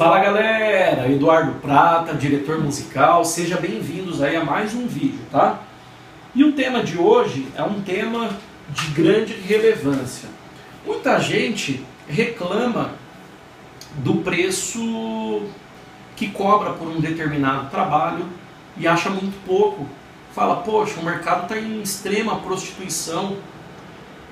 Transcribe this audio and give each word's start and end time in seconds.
Fala 0.00 0.18
galera, 0.18 1.12
Eduardo 1.12 1.60
Prata, 1.60 2.14
diretor 2.14 2.58
musical, 2.58 3.22
sejam 3.22 3.60
bem-vindos 3.60 4.22
aí 4.22 4.34
a 4.34 4.42
mais 4.42 4.72
um 4.72 4.86
vídeo, 4.86 5.20
tá? 5.30 5.58
E 6.34 6.42
o 6.42 6.52
tema 6.52 6.82
de 6.82 6.96
hoje 6.96 7.46
é 7.54 7.62
um 7.62 7.82
tema 7.82 8.30
de 8.70 8.86
grande 8.92 9.34
relevância. 9.34 10.26
Muita 10.86 11.20
gente 11.20 11.84
reclama 12.08 12.92
do 13.96 14.14
preço 14.22 15.42
que 16.16 16.28
cobra 16.28 16.70
por 16.70 16.88
um 16.88 16.98
determinado 16.98 17.68
trabalho 17.68 18.24
e 18.78 18.88
acha 18.88 19.10
muito 19.10 19.38
pouco. 19.44 19.86
Fala, 20.34 20.62
poxa, 20.62 20.98
o 20.98 21.04
mercado 21.04 21.42
está 21.42 21.58
em 21.58 21.82
extrema 21.82 22.36
prostituição, 22.36 23.36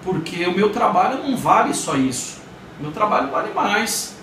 porque 0.02 0.46
o 0.46 0.56
meu 0.56 0.70
trabalho 0.70 1.22
não 1.22 1.36
vale 1.36 1.74
só 1.74 1.94
isso. 1.94 2.40
Meu 2.80 2.90
trabalho 2.90 3.30
vale 3.30 3.52
mais. 3.52 4.17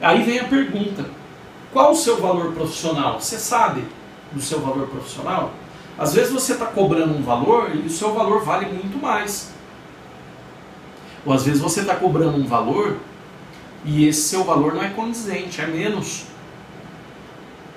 Aí 0.00 0.22
vem 0.22 0.40
a 0.40 0.44
pergunta: 0.44 1.06
qual 1.72 1.92
o 1.92 1.96
seu 1.96 2.20
valor 2.20 2.52
profissional? 2.52 3.20
Você 3.20 3.38
sabe 3.38 3.84
do 4.32 4.40
seu 4.40 4.60
valor 4.60 4.88
profissional? 4.88 5.52
Às 5.98 6.14
vezes 6.14 6.32
você 6.32 6.54
está 6.54 6.66
cobrando 6.66 7.14
um 7.14 7.22
valor 7.22 7.70
e 7.74 7.86
o 7.86 7.90
seu 7.90 8.14
valor 8.14 8.42
vale 8.42 8.66
muito 8.66 9.00
mais. 9.00 9.52
Ou 11.26 11.32
às 11.32 11.44
vezes 11.44 11.60
você 11.60 11.80
está 11.80 11.94
cobrando 11.94 12.38
um 12.38 12.46
valor 12.46 12.96
e 13.84 14.06
esse 14.06 14.22
seu 14.22 14.44
valor 14.44 14.74
não 14.74 14.82
é 14.82 14.88
condizente, 14.88 15.60
é 15.60 15.66
menos. 15.66 16.24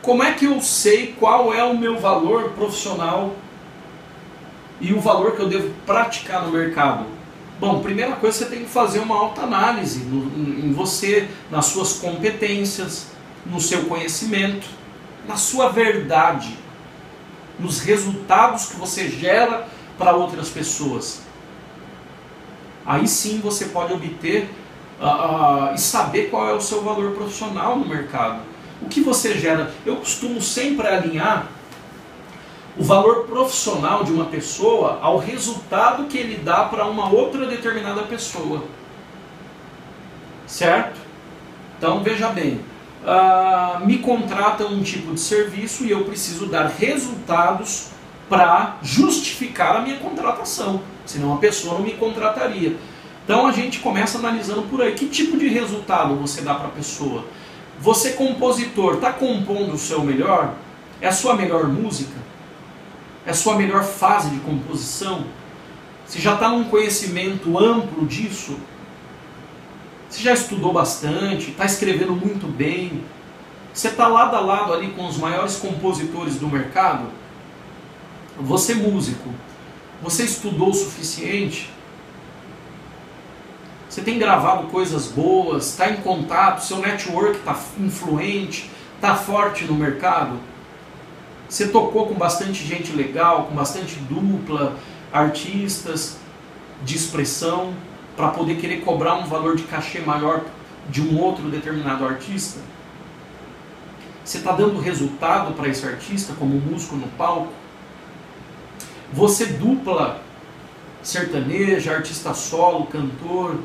Como 0.01 0.23
é 0.23 0.33
que 0.33 0.45
eu 0.45 0.61
sei 0.61 1.13
qual 1.19 1.53
é 1.53 1.63
o 1.63 1.77
meu 1.77 1.99
valor 1.99 2.51
profissional 2.51 3.33
e 4.79 4.93
o 4.93 4.99
valor 4.99 5.33
que 5.33 5.41
eu 5.41 5.47
devo 5.47 5.73
praticar 5.85 6.43
no 6.43 6.51
mercado? 6.51 7.05
Bom, 7.63 7.79
primeira 7.79 8.17
coisa 8.17 8.39
você 8.39 8.45
tem 8.47 8.65
que 8.65 8.69
fazer 8.69 8.99
uma 8.99 9.15
autoanálise 9.15 10.01
em 10.01 10.73
você, 10.73 11.29
nas 11.49 11.67
suas 11.67 11.93
competências, 11.93 13.07
no 13.45 13.57
seu 13.57 13.85
conhecimento, 13.85 14.67
na 15.25 15.37
sua 15.37 15.69
verdade, 15.69 16.57
nos 17.57 17.79
resultados 17.79 18.65
que 18.65 18.75
você 18.75 19.07
gera 19.07 19.65
para 19.97 20.13
outras 20.13 20.49
pessoas. 20.49 21.21
Aí 22.85 23.07
sim 23.07 23.39
você 23.39 23.67
pode 23.67 23.93
obter 23.93 24.49
uh, 24.99 25.73
e 25.73 25.77
saber 25.77 26.29
qual 26.29 26.49
é 26.49 26.53
o 26.53 26.59
seu 26.59 26.83
valor 26.83 27.13
profissional 27.13 27.79
no 27.79 27.87
mercado. 27.87 28.41
O 28.81 28.89
que 28.89 28.99
você 28.99 29.37
gera? 29.37 29.73
Eu 29.85 29.95
costumo 29.95 30.41
sempre 30.41 30.85
alinhar 30.85 31.47
o 32.77 32.83
valor 32.83 33.25
profissional 33.25 34.03
de 34.03 34.11
uma 34.11 34.25
pessoa 34.25 34.99
ao 35.01 35.17
resultado 35.17 36.05
que 36.05 36.17
ele 36.17 36.37
dá 36.43 36.63
para 36.65 36.85
uma 36.85 37.09
outra 37.09 37.45
determinada 37.45 38.03
pessoa. 38.03 38.63
Certo? 40.47 40.99
Então 41.77 42.03
veja 42.03 42.29
bem, 42.29 42.61
uh, 43.03 43.85
me 43.85 43.99
contrata 43.99 44.65
um 44.65 44.81
tipo 44.81 45.13
de 45.13 45.19
serviço 45.19 45.85
e 45.85 45.91
eu 45.91 46.03
preciso 46.05 46.47
dar 46.47 46.67
resultados 46.67 47.89
para 48.29 48.77
justificar 48.81 49.75
a 49.77 49.81
minha 49.81 49.97
contratação, 49.97 50.81
senão 51.05 51.33
a 51.33 51.37
pessoa 51.37 51.75
não 51.75 51.81
me 51.81 51.93
contrataria. 51.93 52.75
Então 53.23 53.45
a 53.45 53.51
gente 53.51 53.79
começa 53.79 54.17
analisando 54.17 54.63
por 54.63 54.81
aí 54.81 54.93
que 54.93 55.07
tipo 55.07 55.37
de 55.37 55.47
resultado 55.47 56.15
você 56.15 56.41
dá 56.41 56.55
para 56.55 56.67
a 56.67 56.71
pessoa. 56.71 57.25
Você 57.79 58.13
compositor 58.13 58.95
está 58.95 59.11
compondo 59.11 59.73
o 59.73 59.77
seu 59.77 60.01
melhor? 60.03 60.53
É 60.99 61.07
a 61.07 61.11
sua 61.11 61.35
melhor 61.35 61.67
música? 61.67 62.23
É 63.25 63.31
a 63.31 63.33
sua 63.33 63.55
melhor 63.55 63.83
fase 63.83 64.29
de 64.29 64.39
composição? 64.39 65.25
Você 66.05 66.19
já 66.19 66.33
está 66.33 66.49
num 66.49 66.65
conhecimento 66.65 67.57
amplo 67.57 68.05
disso? 68.05 68.57
Você 70.09 70.21
já 70.21 70.33
estudou 70.33 70.73
bastante? 70.73 71.51
Está 71.51 71.65
escrevendo 71.65 72.13
muito 72.13 72.47
bem? 72.47 73.03
Você 73.73 73.87
está 73.87 74.07
lado 74.07 74.35
a 74.35 74.39
lado 74.39 74.73
ali 74.73 74.91
com 74.91 75.07
os 75.07 75.17
maiores 75.17 75.55
compositores 75.55 76.35
do 76.35 76.47
mercado? 76.47 77.07
Você 78.37 78.75
músico, 78.75 79.29
você 80.01 80.23
estudou 80.23 80.69
o 80.69 80.73
suficiente? 80.73 81.71
Você 83.89 84.01
tem 84.01 84.19
gravado 84.19 84.67
coisas 84.67 85.07
boas? 85.07 85.69
Está 85.69 85.89
em 85.89 85.97
contato? 85.97 86.63
Seu 86.63 86.77
network 86.77 87.37
está 87.37 87.57
influente? 87.79 88.69
Está 88.95 89.15
forte 89.15 89.65
no 89.65 89.75
mercado? 89.75 90.39
Você 91.53 91.67
tocou 91.67 92.07
com 92.07 92.15
bastante 92.15 92.65
gente 92.65 92.93
legal, 92.93 93.43
com 93.43 93.53
bastante 93.53 93.93
dupla, 94.09 94.75
artistas 95.11 96.17
de 96.83 96.95
expressão, 96.95 97.75
para 98.17 98.29
poder 98.29 98.55
querer 98.55 98.81
cobrar 98.81 99.13
um 99.13 99.27
valor 99.27 99.55
de 99.55 99.61
cachê 99.61 99.99
maior 99.99 100.41
de 100.89 100.99
um 100.99 101.21
outro 101.21 101.51
determinado 101.51 102.07
artista? 102.07 102.59
Você 104.25 104.39
está 104.39 104.51
dando 104.53 104.79
resultado 104.79 105.53
para 105.53 105.67
esse 105.67 105.85
artista 105.85 106.33
como 106.39 106.55
músico 106.55 106.95
no 106.95 107.07
palco? 107.09 107.53
Você 109.13 109.45
dupla 109.45 110.21
sertaneja, 111.03 111.93
artista 111.93 112.33
solo, 112.33 112.87
cantor? 112.87 113.59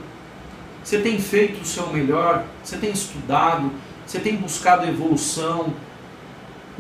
Você 0.84 0.98
tem 0.98 1.18
feito 1.18 1.62
o 1.62 1.64
seu 1.64 1.86
melhor? 1.86 2.44
Você 2.62 2.76
tem 2.76 2.90
estudado? 2.90 3.72
Você 4.06 4.18
tem 4.18 4.36
buscado 4.36 4.86
evolução? 4.86 5.72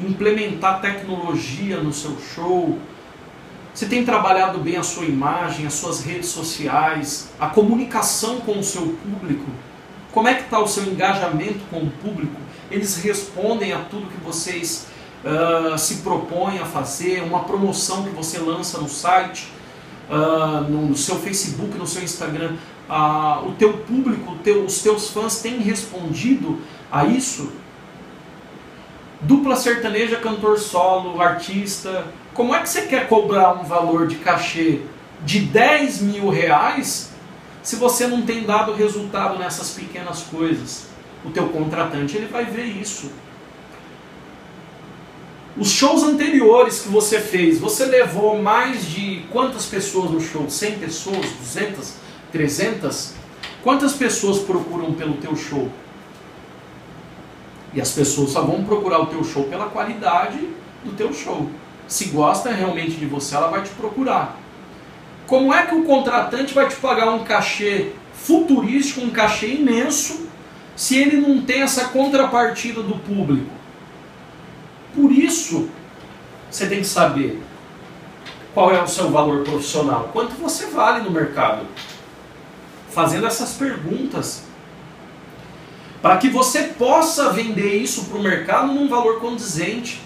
Implementar 0.00 0.80
tecnologia 0.80 1.80
no 1.80 1.92
seu 1.92 2.16
show? 2.34 2.78
Você 3.74 3.86
tem 3.86 4.04
trabalhado 4.04 4.58
bem 4.58 4.76
a 4.76 4.82
sua 4.82 5.04
imagem, 5.04 5.66
as 5.66 5.74
suas 5.74 6.00
redes 6.00 6.28
sociais, 6.30 7.30
a 7.38 7.46
comunicação 7.46 8.40
com 8.40 8.58
o 8.58 8.64
seu 8.64 8.82
público? 8.82 9.46
Como 10.12 10.26
é 10.26 10.34
que 10.34 10.42
está 10.42 10.58
o 10.58 10.66
seu 10.66 10.84
engajamento 10.84 11.60
com 11.70 11.78
o 11.78 11.90
público? 11.90 12.40
Eles 12.70 12.96
respondem 12.96 13.72
a 13.72 13.78
tudo 13.78 14.08
que 14.08 14.20
vocês 14.24 14.88
uh, 15.24 15.78
se 15.78 15.98
propõem 15.98 16.58
a 16.58 16.64
fazer? 16.64 17.22
Uma 17.22 17.44
promoção 17.44 18.02
que 18.02 18.10
você 18.10 18.38
lança 18.38 18.78
no 18.78 18.88
site, 18.88 19.48
uh, 20.10 20.68
no, 20.68 20.96
seu 20.96 21.16
Facebook, 21.16 21.78
no 21.78 21.86
seu 21.86 22.02
Instagram? 22.02 22.56
Uh, 22.88 23.48
o 23.48 23.52
teu 23.58 23.74
público, 23.74 24.34
teu, 24.42 24.64
os 24.64 24.82
teus 24.82 25.10
fãs 25.10 25.40
têm 25.40 25.60
respondido 25.60 26.58
a 26.90 27.04
isso? 27.04 27.52
Dupla 29.20 29.56
sertaneja, 29.56 30.16
cantor 30.16 30.58
solo, 30.58 31.20
artista. 31.20 32.06
Como 32.34 32.54
é 32.54 32.60
que 32.60 32.68
você 32.68 32.82
quer 32.82 33.08
cobrar 33.08 33.54
um 33.54 33.64
valor 33.64 34.06
de 34.06 34.16
cachê 34.16 34.80
de 35.24 35.40
10 35.40 36.02
mil 36.02 36.28
reais 36.28 37.10
se 37.62 37.76
você 37.76 38.06
não 38.06 38.22
tem 38.22 38.44
dado 38.44 38.72
resultado 38.72 39.38
nessas 39.38 39.70
pequenas 39.70 40.22
coisas? 40.22 40.86
O 41.24 41.30
teu 41.30 41.48
contratante 41.48 42.16
ele 42.16 42.26
vai 42.26 42.44
ver 42.44 42.64
isso. 42.64 43.10
Os 45.56 45.70
shows 45.70 46.04
anteriores 46.04 46.80
que 46.80 46.88
você 46.88 47.18
fez, 47.18 47.58
você 47.58 47.84
levou 47.84 48.40
mais 48.40 48.86
de 48.86 49.24
quantas 49.32 49.66
pessoas 49.66 50.08
no 50.10 50.20
show? 50.20 50.48
100 50.48 50.78
pessoas? 50.78 51.26
200? 51.40 51.94
300? 52.30 53.14
Quantas 53.64 53.94
pessoas 53.94 54.38
procuram 54.38 54.92
pelo 54.94 55.14
teu 55.14 55.34
show? 55.34 55.68
E 57.74 57.80
as 57.80 57.92
pessoas 57.92 58.30
só 58.30 58.42
vão 58.42 58.64
procurar 58.64 59.00
o 59.00 59.06
teu 59.06 59.22
show 59.22 59.44
pela 59.44 59.66
qualidade 59.66 60.38
do 60.84 60.92
teu 60.96 61.12
show. 61.12 61.48
Se 61.86 62.06
gosta 62.06 62.50
realmente 62.50 62.92
de 62.92 63.06
você, 63.06 63.34
ela 63.34 63.48
vai 63.48 63.62
te 63.62 63.70
procurar. 63.70 64.36
Como 65.26 65.52
é 65.52 65.66
que 65.66 65.74
o 65.74 65.84
contratante 65.84 66.54
vai 66.54 66.68
te 66.68 66.76
pagar 66.76 67.10
um 67.10 67.24
cachê 67.24 67.92
futurístico, 68.14 69.02
um 69.02 69.10
cachê 69.10 69.48
imenso, 69.54 70.26
se 70.74 70.96
ele 70.96 71.18
não 71.18 71.42
tem 71.42 71.62
essa 71.62 71.88
contrapartida 71.88 72.82
do 72.82 72.96
público? 72.96 73.50
Por 74.94 75.12
isso, 75.12 75.68
você 76.50 76.66
tem 76.66 76.80
que 76.80 76.86
saber 76.86 77.42
qual 78.54 78.74
é 78.74 78.82
o 78.82 78.88
seu 78.88 79.10
valor 79.10 79.44
profissional, 79.44 80.08
quanto 80.12 80.34
você 80.34 80.66
vale 80.66 81.04
no 81.04 81.10
mercado. 81.10 81.66
Fazendo 82.90 83.26
essas 83.26 83.52
perguntas, 83.52 84.47
para 86.00 86.16
que 86.16 86.28
você 86.28 86.62
possa 86.64 87.32
vender 87.32 87.76
isso 87.76 88.04
para 88.04 88.18
o 88.18 88.22
mercado 88.22 88.68
num 88.68 88.88
valor 88.88 89.20
condizente. 89.20 90.00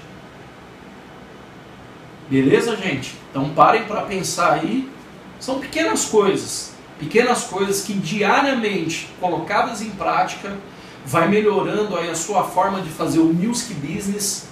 Beleza, 2.30 2.76
gente? 2.76 3.16
Então 3.30 3.50
parem 3.50 3.84
para 3.84 4.02
pensar 4.02 4.54
aí. 4.54 4.90
São 5.38 5.58
pequenas 5.58 6.04
coisas, 6.06 6.72
pequenas 6.98 7.44
coisas 7.44 7.82
que 7.82 7.92
diariamente 7.92 9.08
colocadas 9.20 9.82
em 9.82 9.90
prática 9.90 10.56
vai 11.04 11.28
melhorando 11.28 11.96
aí 11.96 12.08
a 12.08 12.14
sua 12.14 12.44
forma 12.44 12.80
de 12.80 12.88
fazer 12.88 13.18
o 13.18 13.34
music 13.34 13.74
business, 13.74 14.48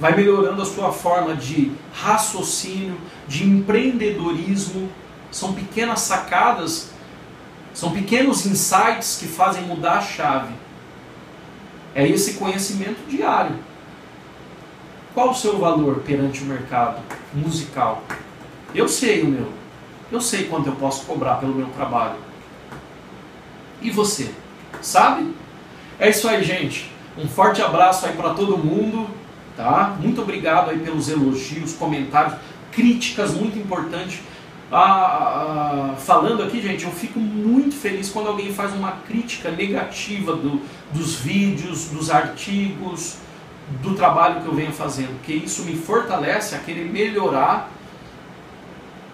vai 0.00 0.16
melhorando 0.16 0.62
a 0.62 0.64
sua 0.64 0.90
forma 0.90 1.36
de 1.36 1.70
raciocínio, 1.92 2.96
de 3.28 3.44
empreendedorismo. 3.44 4.90
São 5.30 5.52
pequenas 5.52 6.00
sacadas, 6.00 6.90
são 7.72 7.90
pequenos 7.92 8.46
insights 8.46 9.18
que 9.20 9.26
fazem 9.26 9.62
mudar 9.62 9.98
a 9.98 10.02
chave. 10.02 10.52
É 11.94 12.06
esse 12.06 12.34
conhecimento 12.34 13.06
diário. 13.08 13.56
Qual 15.14 15.30
o 15.30 15.34
seu 15.34 15.58
valor 15.58 16.00
perante 16.00 16.42
o 16.42 16.46
mercado 16.46 17.00
musical? 17.34 18.02
Eu 18.74 18.88
sei 18.88 19.22
o 19.22 19.26
meu. 19.26 19.48
Eu 20.10 20.20
sei 20.20 20.44
quanto 20.44 20.68
eu 20.68 20.76
posso 20.76 21.04
cobrar 21.04 21.36
pelo 21.36 21.54
meu 21.54 21.66
trabalho. 21.68 22.16
E 23.80 23.90
você? 23.90 24.30
Sabe? 24.80 25.34
É 25.98 26.08
isso 26.08 26.28
aí, 26.28 26.42
gente. 26.42 26.90
Um 27.16 27.28
forte 27.28 27.60
abraço 27.60 28.06
aí 28.06 28.12
para 28.12 28.32
todo 28.32 28.56
mundo, 28.56 29.08
tá? 29.56 29.96
Muito 30.00 30.22
obrigado 30.22 30.70
aí 30.70 30.78
pelos 30.78 31.08
elogios, 31.08 31.74
comentários, 31.74 32.34
críticas 32.70 33.34
muito 33.34 33.58
importantes. 33.58 34.20
Ah, 34.74 35.92
ah, 35.92 35.96
falando 35.98 36.42
aqui, 36.42 36.62
gente, 36.62 36.84
eu 36.84 36.90
fico 36.90 37.20
muito 37.20 37.76
feliz 37.76 38.08
quando 38.08 38.28
alguém 38.28 38.54
faz 38.54 38.72
uma 38.72 38.92
crítica 39.06 39.50
negativa 39.50 40.34
do, 40.34 40.62
dos 40.90 41.16
vídeos, 41.16 41.88
dos 41.88 42.10
artigos, 42.10 43.16
do 43.82 43.94
trabalho 43.94 44.40
que 44.40 44.46
eu 44.46 44.54
venho 44.54 44.72
fazendo, 44.72 45.18
porque 45.18 45.34
isso 45.34 45.62
me 45.64 45.76
fortalece 45.76 46.54
a 46.54 46.58
querer 46.58 46.86
melhorar 46.86 47.70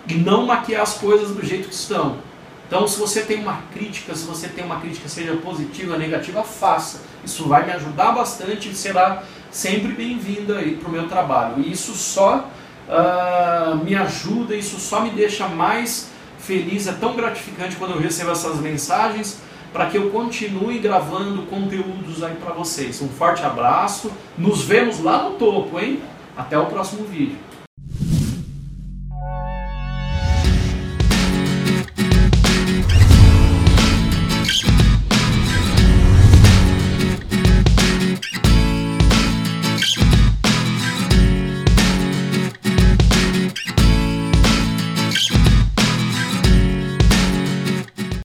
e 0.09 0.15
não 0.15 0.47
maquiar 0.47 0.83
as 0.83 0.95
coisas 0.95 1.35
do 1.35 1.45
jeito 1.45 1.69
que 1.69 1.75
estão. 1.75 2.19
Então, 2.69 2.87
se 2.87 2.97
você 2.97 3.23
tem 3.23 3.41
uma 3.41 3.63
crítica, 3.73 4.15
se 4.15 4.27
você 4.27 4.47
tem 4.47 4.65
uma 4.65 4.79
crítica, 4.79 5.09
seja 5.09 5.35
positiva 5.37 5.95
ou 5.95 5.99
negativa, 5.99 6.45
faça. 6.45 7.01
Isso 7.25 7.49
vai 7.49 7.67
me 7.67 7.73
ajudar 7.73 8.13
bastante 8.13 8.69
e 8.69 8.75
será 8.75 9.25
sempre 9.51 9.91
bem-vinda 9.93 10.55
para 10.79 10.89
o 10.89 10.93
meu 10.93 11.09
trabalho. 11.09 11.55
E 11.63 11.73
isso 11.73 11.95
só 11.95 12.49
uh, 12.89 13.77
me 13.85 13.95
ajuda, 13.95 14.57
isso 14.57 14.79
só 14.79 15.01
me 15.01 15.11
deixa 15.11 15.47
mais 15.49 16.11
feliz, 16.39 16.87
é 16.87 16.93
tão 16.93 17.15
gratificante 17.15 17.77
quando 17.77 17.93
eu 17.93 18.01
recebo 18.01 18.31
essas 18.31 18.59
mensagens 18.61 19.41
para 19.73 19.87
que 19.87 19.99
eu 19.99 20.11
continue 20.11 20.79
gravando 20.79 21.43
conteúdos 21.43 22.23
aí 22.23 22.35
para 22.37 22.55
vocês. 22.55 23.03
Um 23.03 23.09
forte 23.09 23.43
abraço, 23.45 24.11
nos 24.37 24.63
vemos 24.63 25.03
lá 25.03 25.25
no 25.25 25.33
topo, 25.33 25.79
hein? 25.79 26.01
Até 26.37 26.59
o 26.59 26.67
próximo 26.67 27.05
vídeo. 27.05 27.37